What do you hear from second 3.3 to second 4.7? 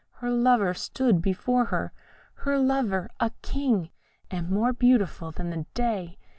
king, and